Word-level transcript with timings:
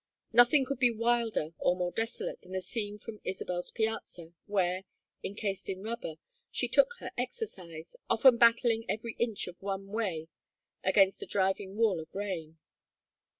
Nothing 0.33 0.65
could 0.65 0.79
be 0.79 0.89
wilder 0.89 1.53
or 1.59 1.75
more 1.75 1.91
desolate 1.91 2.41
than 2.41 2.53
the 2.53 2.61
scene 2.61 2.97
from 2.97 3.21
Isabel's 3.23 3.69
piazza, 3.69 4.33
where, 4.47 4.83
encased 5.23 5.69
in 5.69 5.83
rubber, 5.83 6.15
she 6.49 6.67
took 6.67 6.95
her 7.01 7.11
exercise, 7.19 7.95
often 8.09 8.37
battling 8.39 8.83
every 8.89 9.13
inch 9.19 9.45
of 9.45 9.61
one 9.61 9.89
way 9.89 10.27
against 10.83 11.21
a 11.21 11.27
driving 11.27 11.77
wall 11.77 11.99
of 11.99 12.15
rain. 12.15 12.57